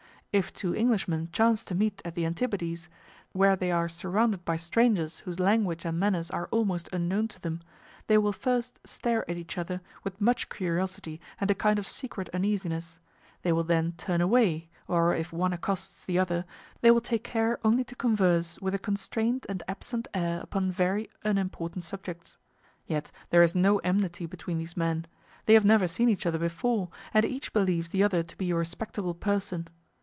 [0.33, 2.87] If two Englishmen chance to meet at the Antipodes,
[3.33, 7.59] where they are surrounded by strangers whose language and manners are almost unknown to them,
[8.07, 12.29] they will first stare at each other with much curiosity and a kind of secret
[12.33, 12.97] uneasiness;
[13.41, 16.45] they will then turn away, or, if one accosts the other,
[16.79, 21.09] they will take care only to converse with a constrained and absent air upon very
[21.25, 22.37] unimportant subjects.
[22.87, 25.07] Yet there is no enmity between these men;
[25.45, 28.55] they have never seen each other before, and each believes the other to be a
[28.55, 29.67] respectable person.